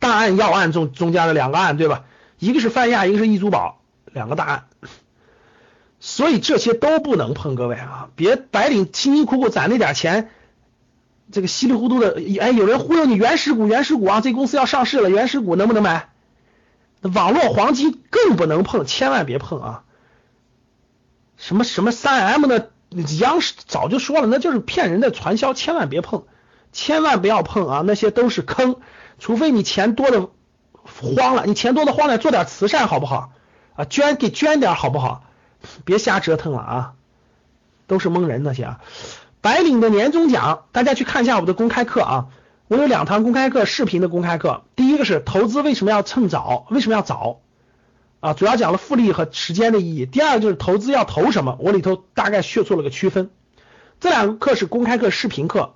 [0.00, 2.04] 大案要案中中间的两个案，对吧？
[2.38, 3.80] 一个是泛亚，一个是易租宝，
[4.12, 4.64] 两个大案，
[6.00, 10.30] 所以这些都不能碰，各位啊，别白领辛辛苦苦攒那点钱，
[11.32, 16.10] 这个稀里糊涂的，哎，有人忽悠你原始股，原始股啊，这公司要上市了，原始股能不能买？
[17.00, 19.84] 网络黄金更不能碰，千万别碰啊！
[21.36, 22.70] 什么什么三 M 的。
[23.18, 26.24] 央视早就说了，那就是骗人的传销，千万别碰，
[26.72, 27.82] 千万不要碰啊！
[27.84, 28.76] 那些都是坑，
[29.18, 30.28] 除非你钱多的
[30.86, 33.32] 慌了，你钱多的慌了，做点慈善好不好？
[33.74, 35.24] 啊，捐给捐点好不好？
[35.84, 36.92] 别瞎折腾了啊！
[37.86, 38.80] 都是蒙人那些啊！
[39.40, 42.26] 白领的年终奖，大家去看一下我的公开课啊！
[42.68, 47.40] 我有两堂公开课，视频的公开课，第一个是投资为什么要趁早，为什么要早？
[48.20, 50.06] 啊，主要讲了复利和时间的意义。
[50.06, 53.30] 第二个就是投资要投什么，我里头大概去做了个区分。
[54.00, 55.74] 这两个课是公开课、视频课，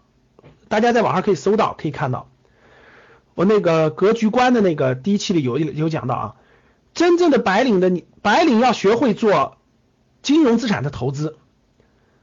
[0.69, 2.29] 大家在网上可以搜到，可以看到。
[3.35, 6.35] 我那个格局观的那个第一期里有有讲到啊，
[6.95, 9.57] 真正的白领的你，白领要学会做
[10.23, 11.39] 金融资产的投资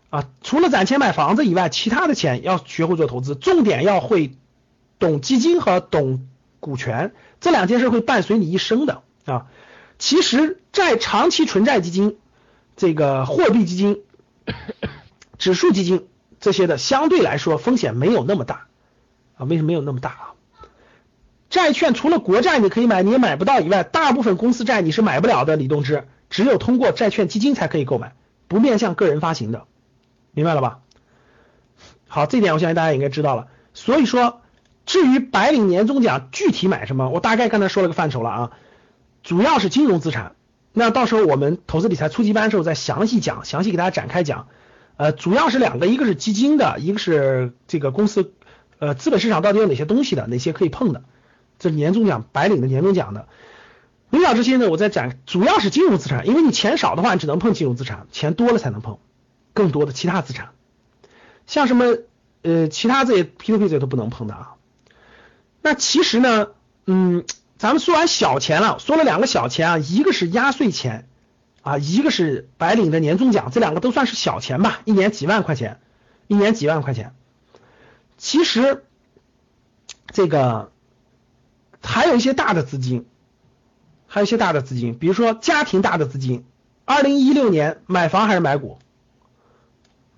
[0.10, 4.36] 啊，除了攒钱买房子以外，其他的钱要学会做投资，重点要会
[5.00, 6.28] 懂基金和懂
[6.60, 9.48] 股权，这两件事会伴随你一生的啊。
[10.00, 12.18] 其实债长期纯债基金、
[12.76, 14.04] 这个货币基金、
[15.40, 16.08] 指数基金
[16.40, 18.68] 这些的相对来说风险没有那么大
[19.38, 19.46] 啊？
[19.46, 20.34] 为什么没有那么大啊？
[21.50, 25.56] 债券除了国债你可以买，你也买不到以外，大部分公司债你是买不了的。
[25.56, 28.14] 李东芝只有通过债券基金才可以购买，
[28.48, 29.64] 不面向个人发行的，
[30.32, 30.80] 明白了吧？
[32.08, 33.48] 好，这点我相信大家应该知道了。
[33.74, 34.42] 所以说，
[34.86, 38.52] 至于白领年终奖具体买什么，我大概刚才说了个范畴了啊。
[39.24, 40.36] 主要是金融资产，
[40.74, 44.48] 那到时候我们投资理财初级班的时候再详细讲，详细给大家展开讲。
[44.96, 48.34] 呃，主要是两个，一个是基金的，一个是这个公司，
[48.80, 51.04] 呃，资本市场到底有哪些东西的，哪些可以碰的，
[51.60, 53.28] 这年终奖，白领的年终奖的。
[54.10, 59.00] 领导这些呢，我在讲，主要是金融资产，因为你钱少的话，你只能碰金融资产，钱多了才能碰
[59.54, 60.50] 更多的其他资产，
[61.46, 61.98] 像什么
[62.42, 64.56] 呃其他这些 P to P 这些都不能碰的啊。
[65.62, 66.48] 那其实呢，
[66.86, 67.26] 嗯。
[67.60, 71.10] 咱们说完小钱了，说了两个小钱啊，一个是压岁钱
[71.64, 75.80] 啊，一个是白领的年终奖，这两个都算是小钱吧，一年几万块钱，
[76.28, 77.16] 一年几万块钱。
[78.16, 78.86] 其实
[80.06, 80.72] 这个
[81.82, 83.06] 还有一些大的资金，
[84.08, 86.46] 还有一些大的资金，比如说家庭大的资金。
[86.86, 88.80] 二零一六年买房还是买股？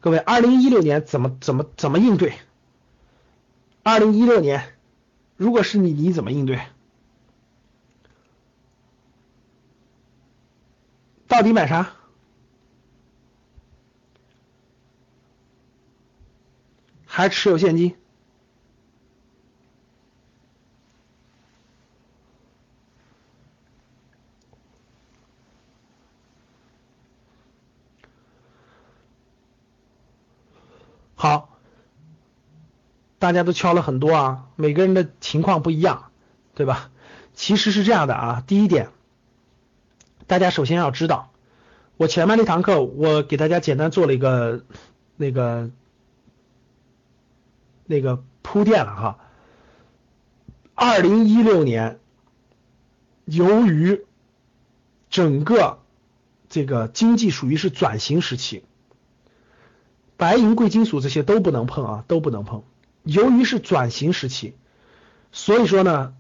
[0.02, 2.34] 各位，二零一六年怎么怎么怎么应对？
[3.82, 4.78] 二零一六年
[5.36, 6.62] 如果是你，你怎么应对？
[11.28, 11.94] 到底买啥？
[17.08, 17.96] 还持有现金？
[31.22, 31.60] 好，
[33.18, 36.12] 大家都敲了很多啊，每个人的情况不一样，
[36.56, 36.92] 对吧？
[37.34, 38.92] 其实是这样的啊，第一点，
[40.28, 41.34] 大家首先要知道，
[41.98, 44.64] 我前面那堂课我给大家简单做了一个
[45.18, 45.72] 那个
[47.86, 49.20] 那个铺垫了哈。
[50.74, 52.00] 二零一六年，
[53.26, 54.06] 由于
[55.10, 55.80] 整个
[56.48, 58.64] 这个经济属于是转型时期，
[60.20, 62.64] 白银、贵金属这些都不能碰啊，都不能碰。
[63.04, 64.54] 由于是转型时期，
[65.32, 66.12] 所以说呢，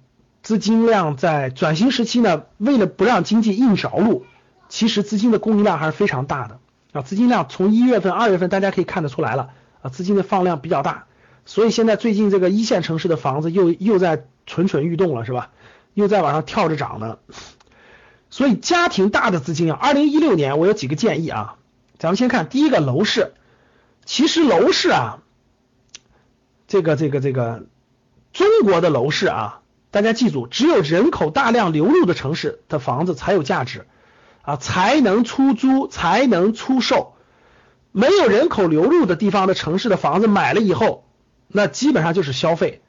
[0.41, 4.25] 资金量在转型时期呢，为了不让经济硬着陆，
[4.69, 6.59] 其实资金的供应量还是非常大的
[6.93, 7.01] 啊。
[7.01, 9.49] 资金量从一月份、二月份大家可以看得出来了
[9.81, 11.07] 啊，资金的放量比较大。
[11.45, 15.51] 所以现在最近这个一线城市的房子又又在蠢蠢欲动了，是吧？
[15.93, 17.17] 又在往上跳着涨呢。
[18.29, 21.57] 所以家庭大的资金啊，二零一六年我有几个建议啊，
[21.97, 23.33] 咱们先看第一个楼市。
[24.09, 25.19] 其实楼市啊，
[26.67, 27.67] 这个这个这个
[28.33, 33.85] 中国的楼市啊，大家记住，只有人口大量流入的城市的房子才有价值
[34.41, 37.13] 啊，才能出租，才能出售。
[37.91, 41.05] 没有人口流入的地方的城市的房子买了以后。
[41.47, 42.81] 那基本上就是消费，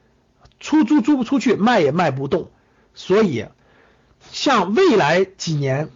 [0.59, 2.49] 出租租不出去，卖也卖不动，
[2.95, 3.45] 所以
[4.31, 5.89] 像未来几年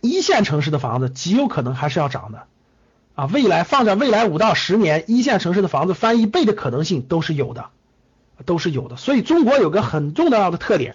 [0.00, 2.46] 一线城市的房子极有可能还是要涨的
[3.18, 7.70] 啊，未来放在未来五到十年，一线城市的房子翻一倍的可能性都是有的，
[8.44, 8.96] 都是有的。
[8.96, 10.94] 所以中国有个很重要的特点，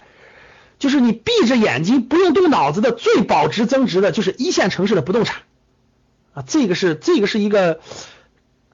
[0.80, 5.42] 就是你闭着眼睛不用动脑子的最保值增值的就是一线城市的不动产
[6.34, 7.82] 啊，这个是这个是一个。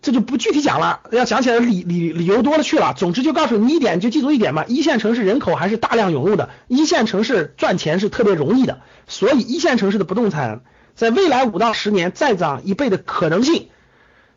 [0.01, 2.93] 这就不具体讲了，要讲起来理理理由多了去了。
[2.95, 10.61] 总之就告诉你一点，就记住一点嘛，一线城市人口还是大量涌入的，一线城市赚钱是特别容易的，所以一线城市的不动产
[10.99, 13.69] 在未来五到十年再涨一倍的可能性，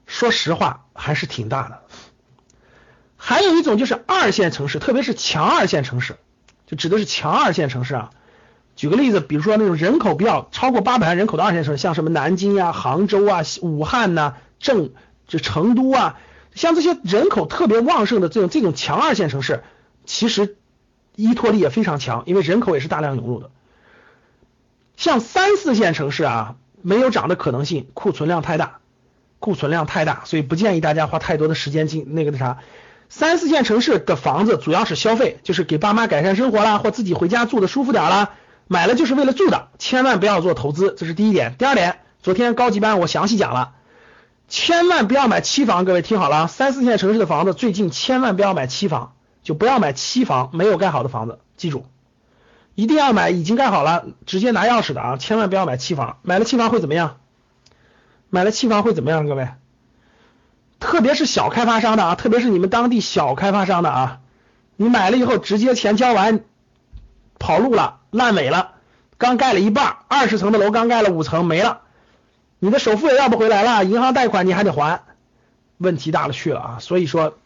[0.06, 1.80] 说实话还是挺大的。
[3.16, 6.18] 还有一种就是二线城市，特别是强二线城市，
[6.66, 8.10] 就指的是强二线城市啊。
[8.76, 14.90] 举个例子，比如说那种人口比较超过八百万人口的二线城市，像什么南京呀、杭州啊、武汉呐、郑。
[15.28, 16.18] 就成都啊，
[16.54, 19.62] 像这些人口特别旺盛的这种这种强二线城市，
[20.04, 20.56] 其实
[21.16, 23.50] 依托力也非常强，因为人口也是大量涌入的。
[25.02, 28.78] 像三四线城市啊，没有涨的可能性，库存量太大，
[29.40, 32.58] 库存量太大，所以不建议大家花太多的时间进那个那啥。
[33.08, 38.30] 三四线城市的房子主要是消费，就是给爸妈改善生活啦，或自己回家住的舒服点啦，
[38.68, 41.56] 买了就是为了住的，千万不要做投资，这是第一点。
[41.58, 43.72] 第二点，昨天高级班我详细讲了。
[44.46, 51.86] 千万不要买期房，各位听好了，三四线城市的房子最近千万不要买期房，就不要买期房没有盖好的房子，记住，
[52.74, 57.18] 一定要买已经盖好了，直接拿钥匙的啊，千万不要买期房，买了期房会怎么样？
[58.30, 59.26] 买了期房会怎么样？
[59.26, 59.48] 各位，
[60.80, 64.20] 特别是小开发商的啊，特别是你们当地小开发商的啊，
[64.76, 66.44] 你买了以后直接钱交完，
[67.38, 68.72] 跑路了，烂尾了，
[69.18, 71.82] 刚盖了一半，二十层的楼刚盖了五层没了。
[72.58, 75.02] 你的首付也要不回来了，银行贷款你还得还，
[75.78, 76.78] 问题大了去了啊！
[76.80, 77.36] 所以说，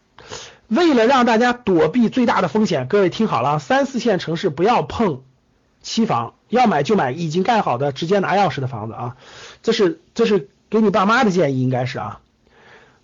[0.69, 5.23] 为了让大家躲避最大的风险，各位听好了，三四线城市不要碰
[5.81, 9.17] 期房，要买就买已经盖好的，直接拿钥匙的房子啊！
[9.63, 12.21] 这是这是给你爸妈的建议，应该是啊。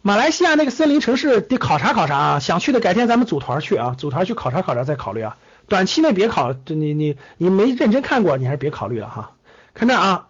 [0.01, 5.37] 马来西亚那个森林城市得考察考察啊，想去的改天咱们组团去啊，组团去考察考察再考虑啊，
[5.69, 9.31] 短期内别考，你你你没认真看过，你还是别考虑了哈。
[9.75, 10.27] 看这啊。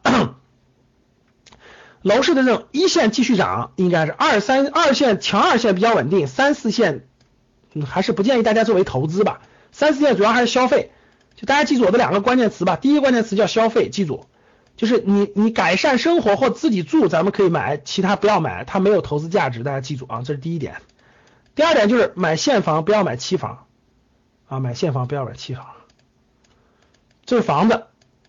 [2.02, 7.06] 楼市的这种一线继续涨，应该是二三二线强二线比较稳定，三四线
[7.80, 9.40] 还是不建议大家作为投资吧。
[9.72, 10.92] 三四线主要还是消费，
[11.35, 12.76] 就大家记住我的两个关键词吧。
[12.76, 14.26] 第一个关键词叫消费，记住，
[14.76, 20.77] 就是你你改善生活或自己住，咱们可以买，其他不要买，它没有投资价值，大家记住啊，这是第一点。
[21.54, 23.66] 第二点就是买现房不要买期房
[24.48, 25.66] 啊，买现房不要买期房，
[27.25, 27.85] 这是房子。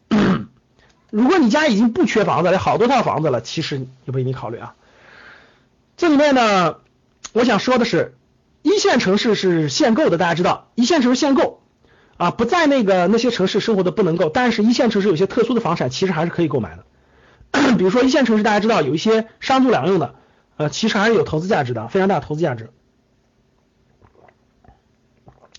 [1.12, 4.76] 如果你家已经不缺房子，有好多套房子了，其实也不一定考虑啊。
[5.96, 6.78] 这里面呢，
[7.34, 8.16] 我想说的是，
[8.64, 11.62] 一线城市是限购的，大家知道，一线城市限购
[12.18, 16.86] 啊，不在那个那些城市生活的不能够，但是一线城市有些特殊的房产其实还是可以购买的。
[17.78, 20.16] 比如说一线城市，大家知道有一些商住两用的，
[20.58, 22.72] 呃，其实还是有投资价值的，非常大的投资价值。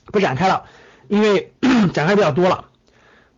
[0.07, 0.64] 不展开了，
[1.09, 1.52] 因为
[1.92, 2.70] 展开比较多了。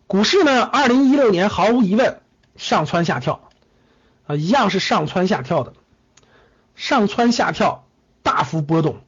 [0.06, 2.20] 股市呢，二零一六年毫无疑问
[2.56, 3.48] 上蹿下跳
[4.26, 5.72] 啊，一样是上蹿下跳的，
[6.76, 7.86] 上蹿下跳，
[8.22, 9.00] 大幅波动。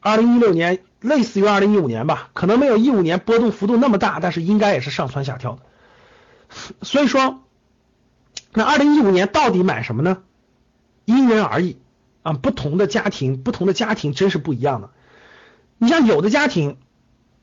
[0.00, 5.60] 二零一六年类似于二零一五年吧，可能没有一五年波动幅度那么大，但是应该也是上蹿下跳的。
[6.82, 7.42] 所以说，
[8.52, 10.22] 那二零一五年到底买什么呢？
[11.04, 11.78] 因人而异
[12.22, 14.90] 啊，不同的家庭，不同的家庭真是不一样的。
[15.78, 16.78] 你像有的家庭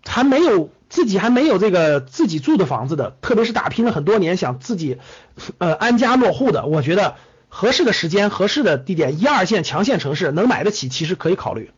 [0.06, 4.98] 还没有自己还没有这个自己住的房子的，特别是打拼了很多年想自己
[5.58, 7.16] 呃安家落户的，我觉得
[7.50, 11.72] 合适的时间、合适的地点，一二线强县城市能买得起，其实可以考虑。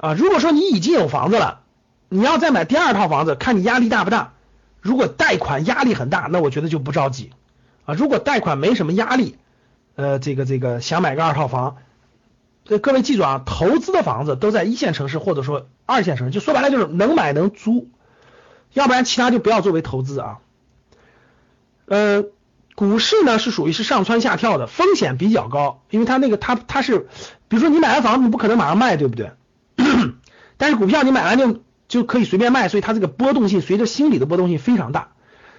[0.00, 1.60] 啊，如果说你已经有房子了，
[2.08, 4.32] 你要再买第二套房子，看你压力大不大。
[4.80, 7.32] 如果贷款压力很大，那我觉得就不着急
[7.84, 7.92] 啊。
[7.94, 9.36] 如果贷款没什么压力，
[9.96, 11.76] 呃，这个这个想买个二套房，
[12.66, 17.90] 呃，各位记住啊，投资的房子都在一线城市或者说二线城市，就说白了就是能买能租，
[18.72, 20.38] 要不然其他就不要作为投资啊。
[21.84, 22.24] 呃，
[22.74, 27.08] 股市呢是属于是上蹿下跳的，风险比较高，因为它那个它它是，
[27.48, 29.32] 比如说你买完房子，你不可能马上卖，对不对？
[30.56, 35.12] 但是股票你买完就就可以随便卖，所以它这个波动性随着心理的波动性非常大。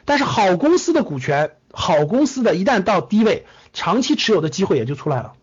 [0.06, 5.34] 但是好公司的股权，好公司的一旦到低位，长期持有的机会也就出来了。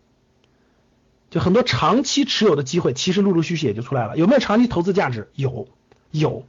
[1.29, 4.17] 就很多长期持有的机会，其实陆陆续续也就出来了。
[4.17, 5.29] 有没有长期投资价值？
[5.35, 5.67] 有，
[6.11, 6.45] 有。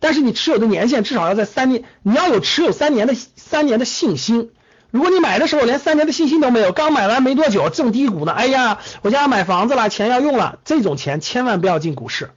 [0.00, 4.50] 但是你持有的年限至少要在三年，你要有持有三年的三年的信心。
[4.90, 12.30] 如果你买的时候连三年的信心都没有，刚买完没多久正低谷呢，哎呀，我家买房子了，钱要用了，这种钱千万不要进股市。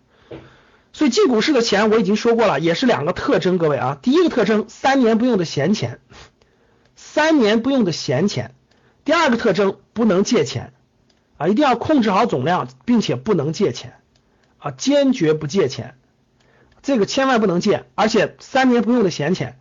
[0.93, 5.99] 所以进股市的钱我已经说过了，也是两个特征，各位啊，第一个特征三年不用的闲钱，
[6.95, 8.51] 三年不用的闲钱；
[9.05, 10.73] 第二个特征不能借钱。
[11.37, 13.93] 啊，一定要控制好总量，并且不能借钱。
[14.59, 15.95] 啊，坚决不借钱，
[16.83, 19.57] 这个千万不能借，而且三年不用的闲钱。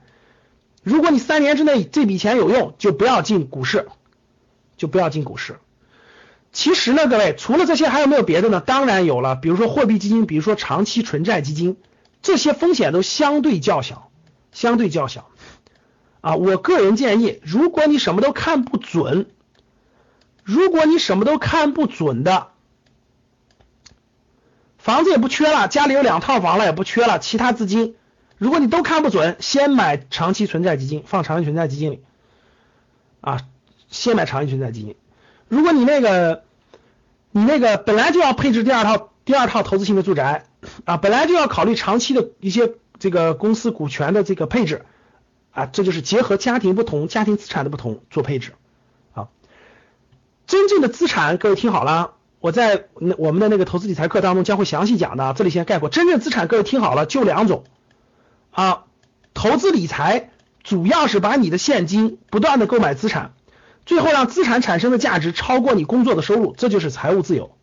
[0.83, 3.89] 如果你三年之内这笔钱有用，就不要进股市，
[4.77, 5.59] 就不要进股市。
[6.53, 8.61] 其实呢，各位除了这些还有没有别的呢？
[8.61, 11.77] 当然有了，比如说货币基金，比如说长期纯债基金，
[12.23, 14.11] 这些风险都相对较小，
[14.53, 15.29] 相对较小。
[16.23, 19.27] 啊，我个人建议，如果你什么都看不准，
[20.43, 22.49] 如果你什么都看不准的，
[24.77, 27.95] 房子也不缺了，家里有两套房了也不缺了，其他资金。
[28.41, 32.03] 如果你都看不准，先买长期存在基金，放长期存在基金里
[33.21, 33.43] 啊，
[33.91, 34.97] 先买长期存在基金。
[35.47, 36.43] 如果你那个
[37.33, 40.47] 你那个本来就要配置第二套第二套投资性的住宅
[40.87, 44.87] 啊，本来就要考虑长期的一些这个公司股权的这个配置
[45.53, 48.53] 啊，这就是结合家庭不同、家庭资产的不同做配置
[49.13, 49.29] 啊。
[50.47, 52.87] 真正的资产，各位听好了，我在
[53.19, 55.91] 我们的那个投资理财课当中将会详细讲的，这里先概括。
[55.91, 57.65] 真正资产，各位听好了，就两种。
[58.51, 58.85] 啊，
[59.35, 60.31] 投资理财
[60.63, 63.33] 主要是把你的现金不断的购买资产，
[63.87, 67.57] 最后让资产产生的价值超过你工作的收入，这就是财务自由，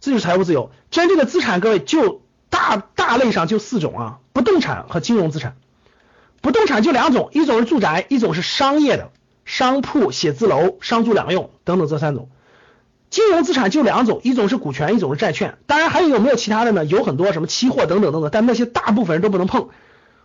[0.00, 0.70] 这就是财务自由。
[0.90, 5.56] 真正的资产，各位就大大类上就四种啊，不动产和金融资产。
[6.42, 9.10] 不动产就两种，一种是住宅，一种是商业的
[9.44, 12.28] 商铺、写字楼、商住两用等等这三种。
[13.16, 15.56] 金融资产就两种，一种是股权，一种是债券。
[15.66, 16.84] 当然还有没有其他的呢？
[16.84, 19.70] 有很多什么期货等等等等，但那些大部分人都不能碰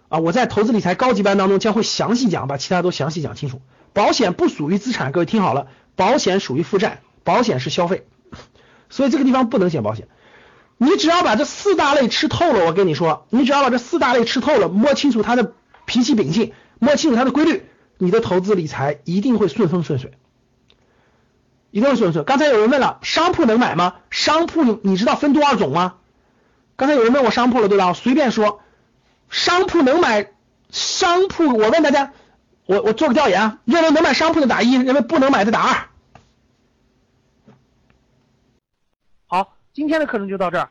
[0.10, 0.20] 啊！
[0.20, 3.62] 我在投资理财高级班当中将会详细讲，把其他都详细讲清楚。
[3.94, 8.06] 保险不属于资产，各位听好了，保险属于负债，保险是消费，
[8.90, 10.10] 所以这个地方不能选保险。
[10.76, 15.54] 你只要把这四大类吃透了，我跟你说，你只要把这四大类吃透了，摸清楚它的
[15.86, 17.64] 脾气秉性，摸清楚它的规律，
[17.98, 20.12] 你的投资理财一定会顺风顺水。
[21.72, 22.24] 一定是顺顺。
[22.24, 23.96] 刚才有人问了，商铺能买吗？
[24.12, 25.96] 商铺你知道分多少种吗？
[26.76, 27.88] 刚才有人问我商铺了，对吧？
[27.88, 28.62] 我随便说，
[29.30, 30.32] 商铺能买
[30.70, 32.12] 商铺，我问大家，
[32.66, 35.88] 我我做个调研啊，认为能买商铺的打一，认为不能买的打二。
[39.28, 40.70] 好，今天的课程就到这儿。